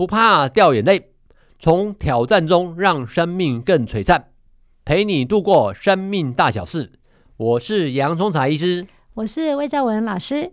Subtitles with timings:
[0.00, 1.10] 不怕掉眼泪，
[1.58, 4.28] 从挑战中让生命更璀璨，
[4.82, 6.92] 陪你度过生命大小事。
[7.36, 10.52] 我是洋葱茶医师，我是魏兆文老师，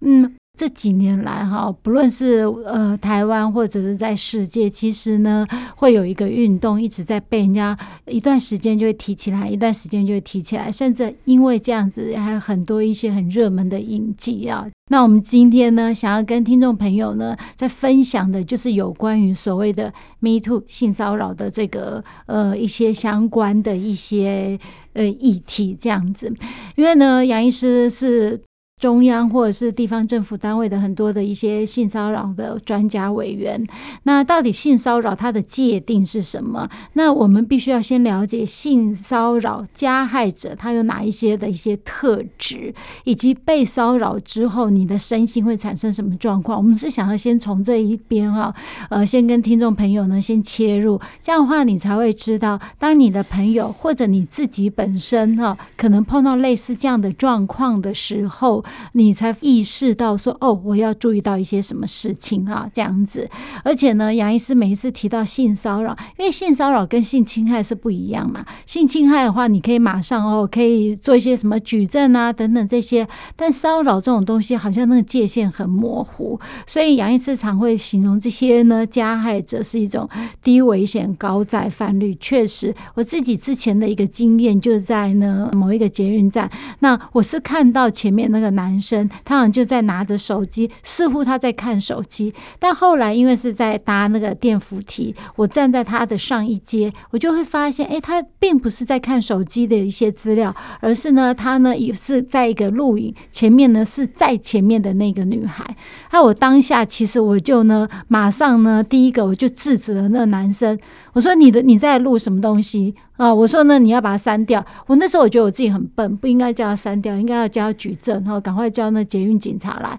[0.00, 0.34] 嗯。
[0.58, 5.44] 这几年来，哈，不论是呃台湾或者是在世界，其实呢，
[5.76, 14.68] 会有一个运动一直在被人家一段时间就会提起来，一段时间就会提起来，甚至因为这样子，还有很多一些很热门的影集啊。
[14.90, 24.58] 那我们今天呢，想要跟听众朋友呢，在分享的就是有关于所谓的 “Me Too” 性骚扰的这个呃一些相关的一些
[24.92, 26.32] 呃议题，这样子。
[26.76, 28.40] 因为呢，杨医师是。
[28.84, 33.66] 中央或者是地方政府单位的很多的一些性骚扰的专家委员，
[34.02, 36.68] 那到底性骚扰它的界定是什么？
[36.92, 42.74] 那我们必须要先了解性骚扰加害者他有哪一些的一些特质，
[43.04, 46.58] 以及被骚扰之后你的身心会产生什么状况。
[46.58, 48.54] 我们是想要先从这一边哈，
[48.90, 58.62] 呃，先跟听众朋友呢先切入，这样的话你才会知道，当你的朋友或者你自己本身哈，可能碰到类似这样的状况的时候。
[58.92, 63.28] 你才意识到说哦，我要注意到一些什么事情啊，这样子。
[63.62, 68.44] 而且呢，杨医师每一次提到性骚扰，因为性骚扰跟性侵害是不一样嘛。
[68.66, 73.06] 性侵害的话，你可以马上哦，可以做一些什么举证啊，等等这些。
[73.36, 76.38] 但骚扰这种东西，好像那个界限很模糊。
[76.66, 80.08] 所以杨医师常会形容这些呢，加害者是一种
[80.42, 82.14] 低危险高再犯率。
[82.20, 88.74] 确实，我自己之前的一个经验就是在呢某一个捷运站，那我是看到前面那个男。
[88.84, 92.34] 生他好像就在拿着手机，似乎他在看手机。
[92.58, 105.64] 但后来因为是在搭那个电扶梯，我站在他的上一阶，我就会发现，哎，他并不是在看手机的一些资料，而是呢，他呢也是在一个录影，前面呢是在前面的那个女孩。
[106.10, 110.78] 那我当下其实我就呢，马上呢，第一个我就制止了那个男生，
[111.14, 112.94] 我说你的你在录什么东西？
[113.16, 114.64] 啊，我说呢，你要把它删掉。
[114.86, 119.98] 我那时候我觉得我自己很笨，不应该叫他删掉，应该要叫他举证，然后赶快叫那捷运警察来。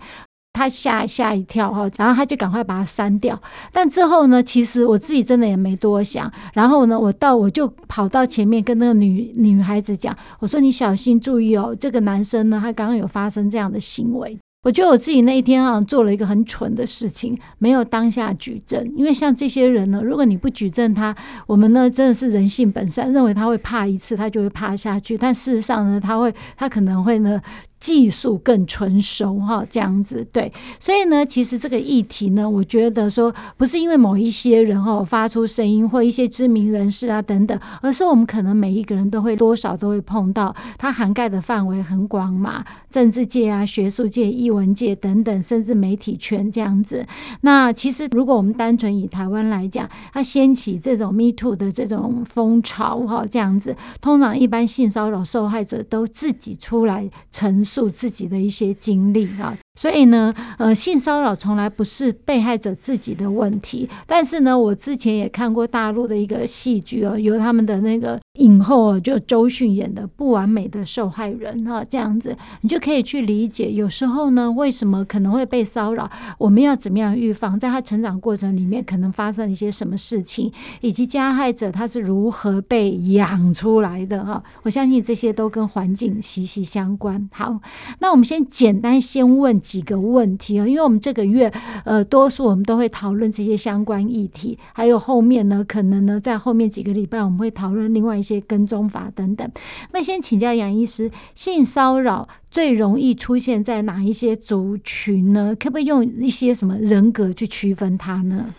[0.58, 3.38] 他吓吓一跳哈，然后他就赶快把它删掉。
[3.74, 6.31] 但之后呢，其实我自己真的也没多想。
[6.53, 14.40] 然后呢，我到我就跑到前面跟那个女女孩子讲，我说你小心注意哦，这个男生呢，他刚刚有发生这样的行为。
[14.66, 18.92] 我觉得我自己那一天啊做了一个很蠢的事情，没有当下举证。
[18.96, 21.16] 因为像这些人呢，如果你不举证他，
[21.46, 25.16] 我们呢真的是人性本善，认为他会怕一次，他就会怕下去。
[25.16, 27.40] 但事实上呢，他会，他可能会呢。
[27.85, 47.06] 技术更纯熟哈，这样子对，所以呢，其实这个议题呢，我觉得说不是因为某一些人哈发出声音或一些知名人士啊等等，而是我们可能每一个人都会多少都会碰到，它涵盖的范围很广嘛，政治界啊、学术界、艺文界等等，甚至媒体圈这样子。
[47.41, 57.75] 那其实如果我们单纯以台湾来讲，它掀起这种 Me Too 的这种风潮哈，这样子，通常一般性骚扰受害者都自己出来陈述。
[57.75, 59.58] 述自己的一些经历啊。
[59.78, 63.90] 所以呢，呃，性骚扰从来不是被害者自己的问题。
[64.08, 80.50] 但是呢，我之前也看过大陆的一个戏剧哦，由他们的那个影后哦，就周迅演的《不完美的受害人》哈，这样子你就可以去理解，有时候呢，为什么可能会被骚扰，我们要怎么样预防，在他成长过程里面可能发生一些什么事情，
[80.80, 84.41] 以及加害者他是如何被养出来的哈。
[84.64, 87.30] 我相信这些都跟环境息息相关。
[87.34, 87.54] 好，
[87.99, 89.55] 那我们先简单先问。
[89.66, 91.52] 几个问题啊，因为我们这个月
[91.85, 99.49] 呃，多数我们都会讨论这些相关议题，还有后面呢，可能呢，在后面几个礼拜我们会讨论另外一些跟踪法等等。
[99.91, 105.55] 那先请教杨医师，性骚扰最容易出现在哪一些族群呢？
[105.59, 108.53] 可不可以用一些什么人格去区分它呢？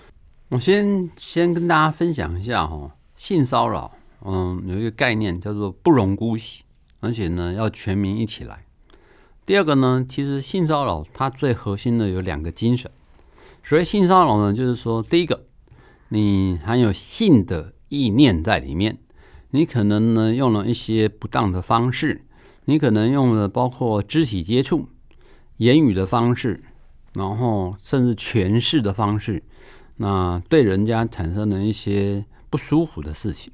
[0.49, 3.93] 我先先跟大家分享一下哈，性骚扰，
[4.25, 6.65] 嗯，有一个概念叫做不容姑息，
[6.99, 8.66] 而且呢，要全民一起来。
[9.47, 12.91] 第二个呢，其实性骚扰它最核心的有两个精神。
[13.63, 15.45] 所谓性骚扰呢，就是说，第一个，
[16.09, 18.99] 你含有性的意念在里面，
[19.51, 22.25] 你可能呢用了一些不当的方式，
[22.65, 24.89] 你可能用了包括肢体接触、
[25.59, 26.65] 言语的方式，
[27.15, 29.45] 然后甚至权势的方式，
[29.99, 33.53] 那对人家产生了一些不舒服的事情。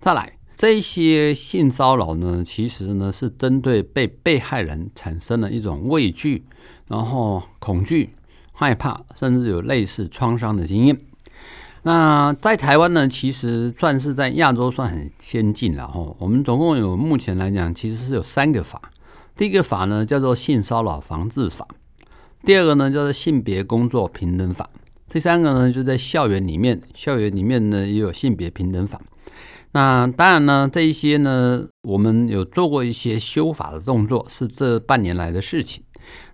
[0.00, 6.44] 再来，这些性骚扰呢，其实呢是针对被被害人产生了一种畏惧，
[6.86, 8.10] 然后恐惧、
[8.52, 10.96] 害怕，甚至有类似创伤的经验。
[11.82, 16.14] 那在台湾呢，其实算是在亚洲算很先进了哈。
[16.20, 18.80] 我们总共有目前来讲，其实是有三个法。
[19.34, 21.66] 第一个法呢叫做性骚扰防治法，
[22.44, 24.70] 第二个呢叫做性别工作平等法，
[25.10, 29.00] 第三个呢就在校园里面，校园里面呢也有性别平等法。
[29.72, 35.82] 那当然呢，这一些呢，我们有做过一些修法的动作，是这半年来的事情。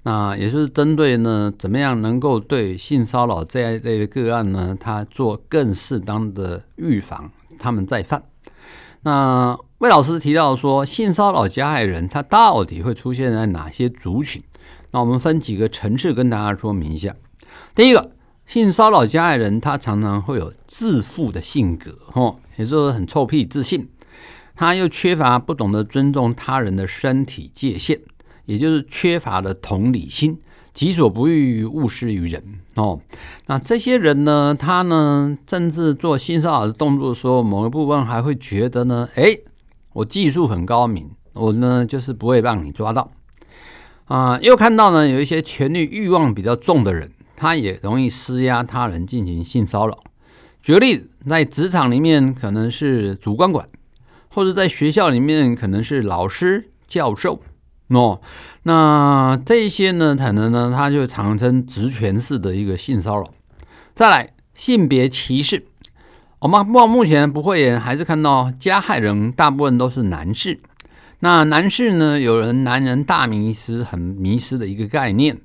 [0.02, 8.22] 那也是针对呢，怎么样能够对性骚扰这一类的个案呢，他做更适当的预防，他们再犯。
[9.02, 14.42] 那魏老师提到说，性骚扰加害人他到底会出现在哪些族群？
[14.90, 17.14] 那我们分几个层次跟大家说明一下。
[17.74, 18.10] 第一个，
[18.48, 23.86] 性骚扰加害人他常常会有自负的性格，哦，也就是很臭屁自信，
[24.56, 28.00] 他又缺乏不懂得尊重他人的身体界限。
[28.46, 30.38] 也就是缺乏了同理心，
[30.72, 32.42] 己所不欲，勿施于人
[32.76, 32.98] 哦。
[33.44, 39.44] 那这些人呢，他呢，甚至做性骚扰的动作的时候，某一部分还会觉得呢，诶，
[39.92, 43.10] 我技术很高明，我呢就是不会让你抓到
[44.06, 49.96] 啊、又看到呢，有一些权力欲望比较重的人，他也容易施压他人进行性骚扰。
[50.60, 53.66] 举个例子，在职场里面可能是主管管，
[54.28, 57.40] 或者在学校里面可能是老师教授。
[57.90, 58.20] 哦，
[58.64, 63.24] 那这些呢，可能呢，他就产生职权式的一个性骚扰。
[63.94, 65.64] 再来，性别歧视，
[66.40, 70.58] 我们目目前不会也还是看到加害人大部分都是男士。
[71.20, 75.38] 那男士呢，有人男人大迷失，很迷失的一个概念，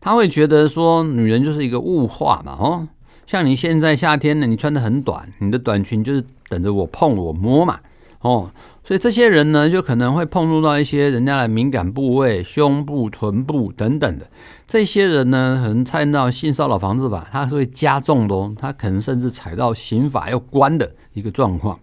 [0.00, 2.88] 他会觉得说，女人就是一个物化嘛，哦，
[3.26, 7.78] 像你现在夏天呢，你穿的很短，你的短裙就是等着我碰我摸嘛，
[8.20, 8.50] 哦。
[8.82, 14.26] 所以这些人呢，就可能会碰触到一些人家的敏感部位，胸部、臀部等等的。
[14.66, 21.78] 这些人呢，可能踩到性骚扰防治法，他是会加重的哦，他可能甚至踩到刑法要关的一个状况。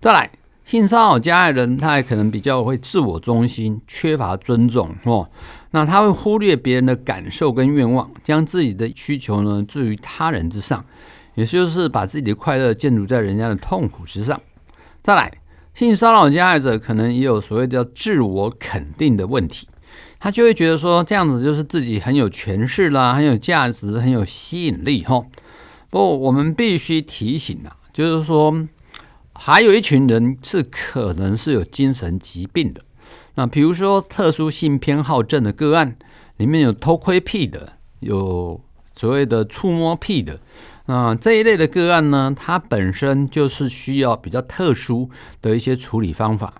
[0.00, 0.30] 再来，
[0.68, 5.26] 性骚扰加害人，他还可能比较会自我中心，缺乏尊重哦。
[5.70, 10.84] 那他会忽略别人的感受跟愿望，将自己的需求呢置于他人之上，
[11.36, 14.38] 也就是把自己的快乐建筑在人家的痛苦之上。
[15.02, 15.32] 再来。
[15.72, 19.68] 性骚扰加害者可能也有所谓叫自我肯定的问题，
[20.18, 25.24] 他就会觉得说这样子就是自己很有权势啦，很有价值，很有吸引力哈。
[25.88, 28.52] 不过我们必须提醒啊，就是说
[29.40, 32.82] 还有一群人是可能是有精神疾病的，
[33.36, 35.96] 那比如说特殊性偏好症的个案，
[36.38, 38.60] 里面有偷窥癖的，有
[38.96, 40.40] 所谓的触摸癖的。
[40.86, 45.08] 那这一类的个案呢，它本身就是需要比较特殊
[45.40, 46.52] 的一些处理方法，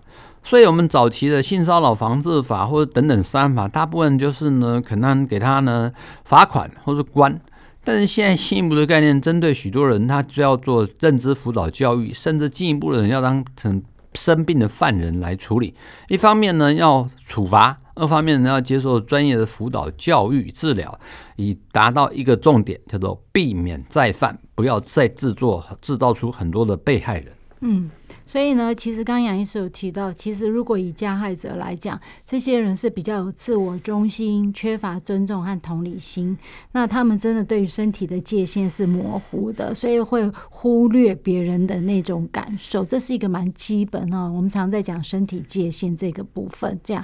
[0.44, 5.92] 所以我们早期的性骚扰防治法或者等等三法，大部分就是呢，可能给他呢
[6.24, 7.40] 罚款或者关。
[7.84, 13.82] 但是现在进一步的概念，针对许多人，他就要做认知辅导教育，甚至进一步的人要当成
[14.14, 15.72] 生病的犯人来处理。
[16.08, 17.78] 一方面呢，要处罚。
[17.94, 20.98] 二方面呢，要接受专业的辅导、教育、治疗，
[21.36, 27.32] 以达到一个重点，叫做避免再犯，不要再制作、制造出很多的被害人。
[27.60, 27.90] 嗯。
[28.26, 36.36] 所以呢，其实刚杨医师有提到，其实如果以加害者来讲，这些人是比较有自我中心、缺乏尊重和同理心，
[36.72, 44.30] 那他们真的对于身体的界限是模糊的，所以会忽略别人的那种感受，这是一个蛮基本哦。
[44.34, 47.02] 我们常在讲身体界限这个部分，这样。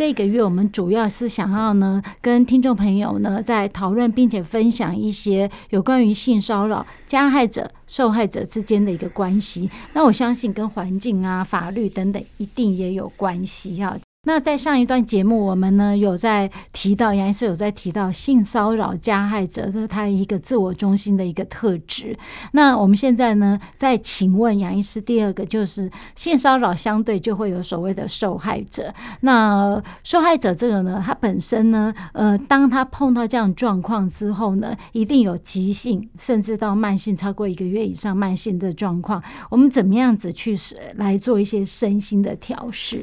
[0.00, 9.68] 这个月我们主要是想要呢，跟听众朋友呢在讨论，并且分享一些有关于性骚扰加害者、受害者之间的一个关系。
[9.92, 13.94] 那我相信跟环境啊、法律等等一定也有关系哈。
[14.24, 22.14] 那在上一段节目，我们呢有在提到杨医师有在提到性骚扰加害者的他一个自我中心的一个特质。
[22.52, 28.92] 那我们现在呢再请问杨医师，第二个就是性骚扰相对就会有所谓的受害者。
[29.22, 39.22] 那受害者这个呢，他本身呢，呃，当他碰到这样状况之后呢，一定有急性甚至到慢性超过一个月以上慢性的状况。
[39.48, 40.54] 我们怎么样子去
[40.96, 43.02] 来做一些身心的调试？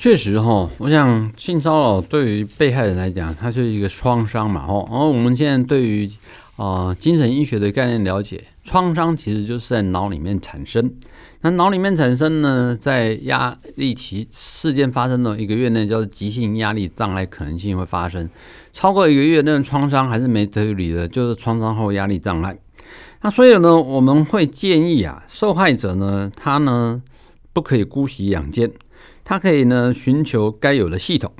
[0.00, 4.88] 确实哈，我想性骚扰对于被害人来讲，它是一个创伤嘛哦。
[4.90, 6.10] 然后我们现在对于
[6.56, 10.90] 啊、精神医学的概念了解，创伤其实就是在脑里面产生。
[11.42, 18.26] 那脑里面产生呢，在压力期事件发生的一个月内，叫做急性压力障碍可能性会发生。
[18.72, 22.56] 超过一个月，那种创伤还是没得理的，就是创伤后压力障碍。
[23.20, 26.98] 那所以呢，我们会建议啊，受害者呢，他呢
[27.52, 28.70] 不可以姑息养奸，
[29.30, 31.32] 他可以呢寻求该有的系统。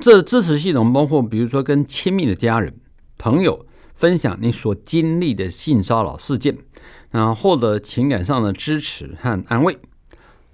[0.00, 2.74] 这支持系统包括，比如说跟亲密的家人、
[3.18, 6.56] 朋友分享你所经历的性骚扰事件，
[7.10, 9.76] 然后获得情感上的支持和安慰。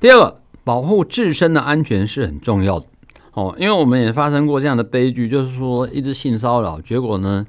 [0.01, 2.87] 第二个，保护自身的安全是很重要的
[3.35, 7.47] 哦，因为我们也发生过这样的悲剧，就是说一直性骚扰，结果呢，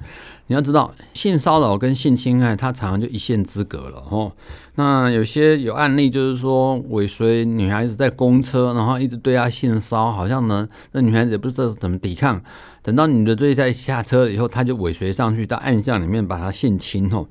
[0.48, 4.30] 你要知道，性骚扰跟性侵害，它常常就一线之隔了哦。
[4.76, 12.40] 那有些有案例，就是说尾随女孩子在公车，然后一直对她性骚，好像呢，那女孩子也不知道怎么抵抗。
[12.82, 17.26] 等到女的追在下车以后，他就尾随上去，到暗巷里面把她性侵哦。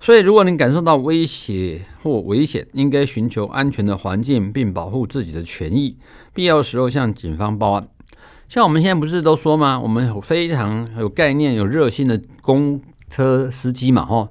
[0.00, 5.96] 所以，如果你感受到威胁或危险，应该寻求安全的环境，并保护自己的权益。
[6.34, 7.88] 必要时候向警方报案。
[8.48, 9.78] 像我们现在不是都说吗？
[9.78, 14.28] 我们有非常有概念、有热心的公车司机嘛，吼。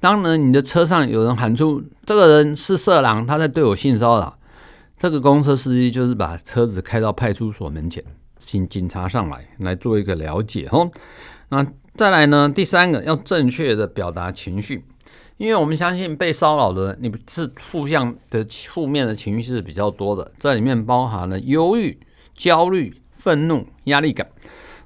[0.00, 4.38] 当然，你的车上有人喊出“这个人是色狼，他在对我性骚扰”，
[4.98, 8.02] 这个公车司机就是把车子开到派出所门前，
[8.38, 10.90] 请警察上来来做一个了解，吼。
[11.50, 12.48] 那再来呢？
[12.48, 14.84] 第三个要正确的表达情绪，
[15.36, 21.98] 因为我们相信被骚扰的人，你是负向的负面的情绪是比较多的，这里面包含了忧郁、
[22.34, 22.94] 焦虑。
[23.18, 24.26] 愤怒、压力感，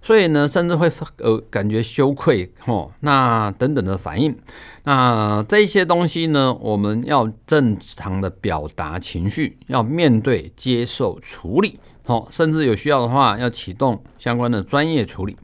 [0.02, 4.36] 所以呢，甚至会呃感觉羞愧哦，那等等的反应，
[4.84, 15.36] 那这些东西呢，我们要正常的表达情绪，要面对、接受、处理，哦，甚至有需要的话，要启动相关的专业处理。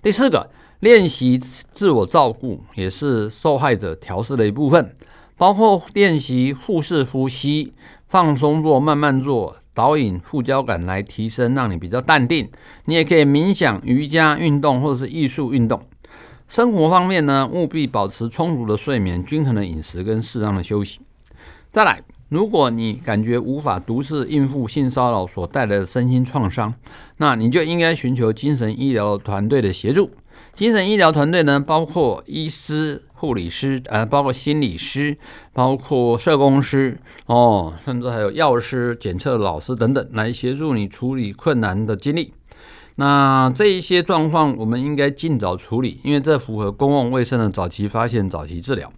[0.00, 0.48] 第四个，
[0.80, 4.94] 练习自我照顾也是受害者调试的一部分，
[5.36, 7.74] 包括练习腹式呼吸、
[8.06, 9.56] 放松做、慢慢做。
[9.76, 12.48] 导引副交感来提升，让你比较淡定。
[12.86, 15.78] 你也可以冥想、瑜伽、运动或者是艺术运动。
[16.48, 21.00] 生活方面呢，务必保持充足的睡眠、均衡的饮食跟适当的休息。
[21.70, 26.72] 再来，如果你感觉无法独自应付性骚扰所带来的身心创伤，
[27.18, 30.10] 那你就应该寻求精神医疗团队的协助。
[30.54, 35.16] 精神医疗团队呢，包括医师、护理师，呃，包括心理师，
[35.52, 42.32] 包括社工师，哦，甚至还有药师、检测老师等等，来协助你处理困难的经历。
[42.98, 48.90] 那这一些状况，我们应该尽早处理，因为这符合公共卫生的早期发现、早期治疗。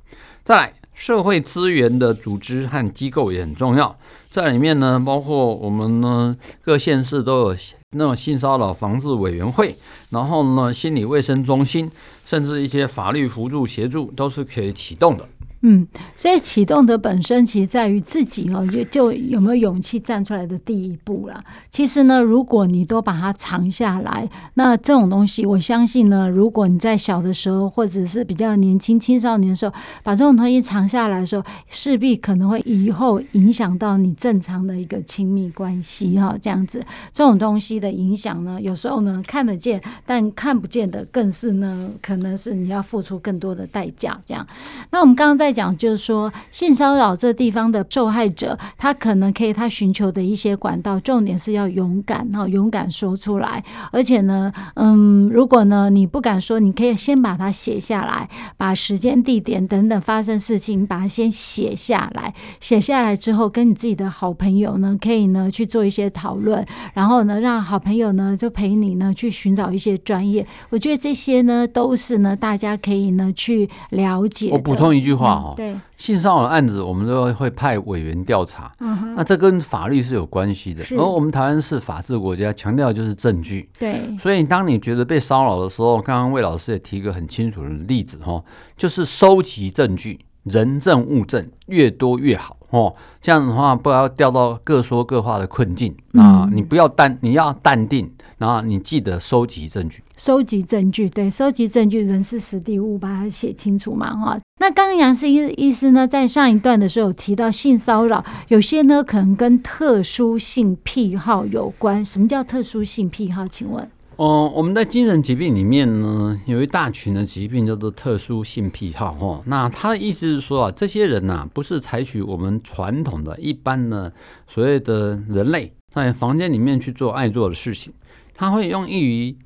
[0.44, 3.98] 再来，社会资源的组织和机构也很重要，
[4.30, 7.56] 在里面呢，包括我们呢，各县市都有
[7.92, 9.74] 那种性骚扰防治委员会。
[10.10, 11.90] 然后呢，心理卫生中心，
[12.26, 15.26] 甚至一些法律辅助协助，都是可以启动的。
[15.62, 15.84] 嗯，
[16.16, 21.42] 所以启动的本身其实在于自己哦，就就有没有勇气站出来的第一步啦。
[21.68, 29.74] 其实呢，如果你都把它藏下来，那这种东西，我相信呢，如果你在小的时候或者是比较年轻青少年的时候，
[30.04, 36.36] 把这种东西藏下来的时候，势必可能会以后影响到你正常的一个亲密关系哈。
[36.40, 36.80] 这样子，
[37.12, 44.16] 这种东西的影响呢，有时候呢看得见，但看不见的更是呢，可能是你要付出更多的代价。
[44.24, 44.46] 这样，
[44.92, 45.47] 那我们刚刚在。
[45.48, 53.64] 在讲就是说，性骚扰这地方的受害者，他可能可以他寻求的一些管道，重点是要勇敢，然后勇敢说出来。
[53.90, 58.28] 而且呢，嗯，如果呢你不敢说，你可以先把它写下来，
[58.58, 62.34] 把时间、地点等等发生事情，把它先写下来。
[62.60, 66.62] 写下来之后，跟你自己的好朋友呢，可以呢去做一些讨论，
[66.92, 70.46] 然后呢让好朋友呢就陪你呢去寻找一些专业。
[70.68, 74.50] 我觉得这些呢都是呢大家可以呢去了解。
[74.52, 75.37] 我补充一句话。
[75.56, 78.70] 对性骚扰案子，我们都会派委员调查。
[78.80, 80.84] 嗯，那这跟法律是有关系的。
[80.96, 83.68] 而我们台湾是法治国家，强调就是证据。
[83.78, 88.42] 对，所以当你觉得被骚扰的时候，刚刚魏老师也提一个很清楚的例子哈，
[88.76, 92.94] 就是收集证据，人证物证越多越好哦。
[93.20, 96.48] 这样的话，不要掉到各说各话的困境啊！
[96.52, 100.02] 你不要淡，你要淡定，然后你记得收集证据。
[100.16, 104.38] 收集证据，对，收集证据，人是实地物，把它写清楚嘛，哈。
[104.60, 112.04] 那刚刚杨思医医师呢，在上一段的时候提到性骚扰，有些呢可能跟特殊性癖好有关。
[112.04, 113.46] 什么叫特殊性癖好？
[113.46, 113.88] 请问？
[114.18, 119.42] 嗯，我们在精神疾病里面呢，有一大群的疾病叫做特殊性癖好，哦。
[119.46, 124.12] 那他的意思是说啊，这些人呐，不是采取我们传统的一般的
[124.48, 127.92] 所谓的人类在房间里面去做爱做的事情，
[128.34, 129.36] 他会用易于。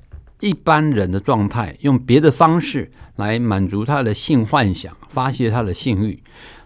[0.40, 6.20] 一般人的状态，用别的方式来满足他的性幻想，发泄他的性欲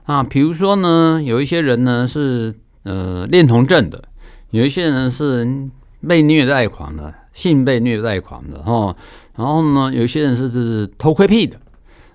[0.04, 0.22] 啊。
[0.22, 4.02] 比如说呢，有一些人呢是呃恋童症的，
[4.48, 5.68] 有一些人是
[6.08, 8.96] 被虐待狂的，性被虐待狂的哈。
[9.36, 11.58] 然后呢，有些人是是偷窥癖的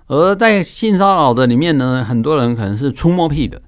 [0.08, 3.62] 而在性骚扰的里面呢，很多人可能是触摸癖的。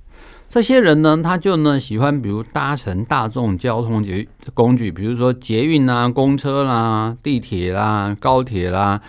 [0.48, 9.00] 这些人呢，他就呢喜欢，比如搭乘大众交通捷工具，比如说捷运啦、公车啦、地铁啦、高铁啦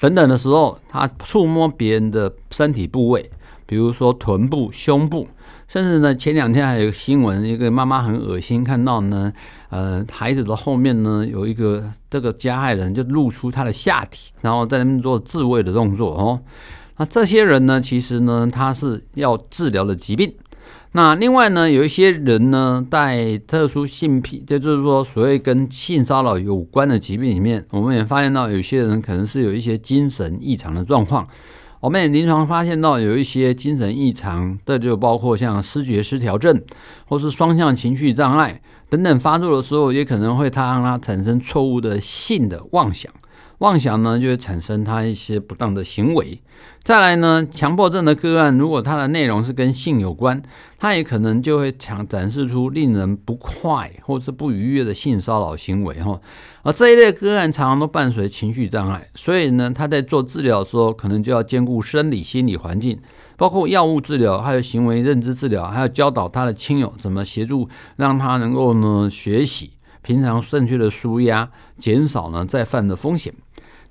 [0.00, 3.30] 等等的时候，他触摸别人的身体部位，
[3.66, 5.26] 比如说臀部、胸部，
[5.66, 9.32] 甚至呢前两天还有新闻，一个妈妈很恶心，看到呢，
[9.70, 16.40] 呃，孩子的后面呢有一个这个加害人就露出他的下体，然后在那边做自慰的动作哦。
[16.96, 20.34] 那这些人呢，其实呢他是要治疗的疾病。
[20.92, 31.28] 那另外呢，有一些人呢，在特殊性癖，这就是说所谓跟性骚扰有关的疾病里面，我们也发现到有些人可能是有一些精神异常的状况。
[31.80, 36.60] 我们也临床发现到有一些精神异常，这就包括像失觉失调症，
[37.06, 43.12] 或是双向情绪障碍等等发作的时候，也可能会他让他产生错误的性的妄想。
[43.58, 46.40] 妄想呢，就会产生他一些不当的行为。
[46.84, 50.40] 再来呢，强迫症的个案，如果他的内容是跟性有关，
[50.78, 56.20] 他也可能就会强展示出令人不快或是不愉悦的性骚扰行为哈。
[56.62, 62.96] 而这一类个案常常都伴随情绪障碍，所以呢，他在做治疗的时候，可能就要兼顾生理、心理环境，
[63.38, 69.70] 包括药物治疗，还有行为认知治疗，还要教导他的亲友怎么协助，让他能够呢学习
[70.02, 73.32] 平常正确的舒压，减少呢再犯的风险。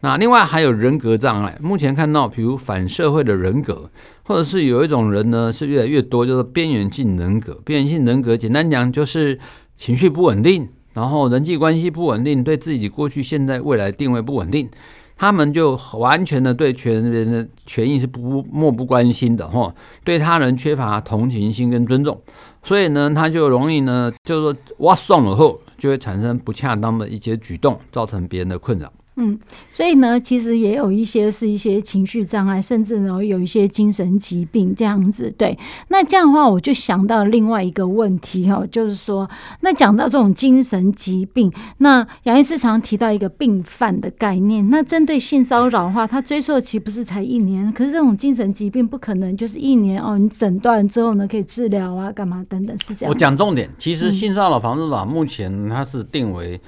[0.02, 3.90] 那另外还有人格障碍，目前看到，比如反社会的人格，
[4.26, 7.60] 或者是有一种人呢是越来越多，就是边缘性人格。
[7.64, 9.40] 边缘性人格简单讲就是
[9.78, 14.70] 情绪不稳定，然后人际关系不稳定，对自己过去、现在、未来定位不稳定，
[15.18, 22.22] 他们就完全的对全人的权益是不漠不关心的哈，对他人缺乏同情心跟尊重，
[22.62, 28.92] 所以呢，他就容易呢，就是说挖送了后，就会产生不恰当的一些举动，造成别人的困扰。
[29.20, 29.38] 嗯，
[29.74, 35.34] 所以呢，其实也有一些是一些情绪障碍，甚至呢有一些精神疾病这样子。
[35.36, 39.28] 对，那这样的话，我就想到另外一个问题哈，就是说，
[39.62, 44.70] 那讲到这种精神疾病，那杨医师常提到一个病犯的概念。
[44.70, 47.74] 那针对性骚扰的话，他追溯期不是才一年？
[47.74, 53.12] 可是这种精神疾病不可能就是一年哦，你诊断之后呢可以治疗啊，干嘛等等，是这样。
[53.12, 56.62] 我讲重点，其实性骚扰防治法目前它是定为。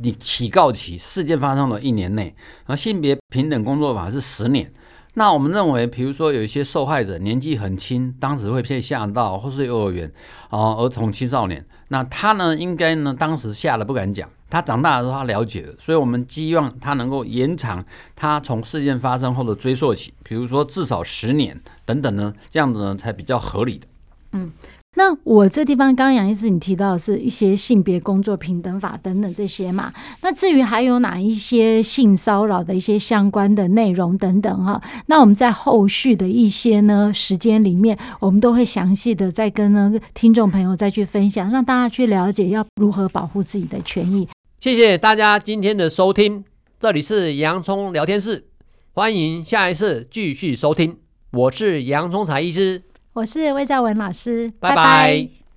[0.00, 2.34] 你起告起事件发生了一年内，
[2.66, 4.70] 而性别平等工作法是十年。
[5.14, 10.08] 那我们认为，比如说有一些受害者年纪很轻，当时会被吓到，或是幼儿园
[10.48, 17.84] 啊、儿童青少年，那他呢应该呢当时吓得不敢讲，他长大的时候他了解了，所以我们希望他能够延长
[18.14, 23.86] 他从事件发生后的追溯期，比如说至少十年等等呢，这样子呢才比较合理的。
[24.32, 24.52] 嗯。
[24.98, 29.92] 那我这地方刚刚杨医师你提到的是一些性别工作平等法等等这些嘛？
[30.22, 34.82] 那至于还有哪一些性骚扰的一些相关的内容等等哈？
[35.06, 44.26] 那我们在后续的一些呢时间里面，我们都会详细的再跟呢听众朋友再去分享，让大家去了解要如何保护自己的权益。
[44.58, 46.44] 谢谢大家今天的收听，
[46.80, 48.48] 这里是洋葱聊天室，
[48.94, 50.96] 欢迎下一次继续收听，
[51.30, 52.82] 我是洋葱财医师。
[53.18, 54.76] 我是魏兆文老师，拜拜。
[54.76, 55.47] 拜拜。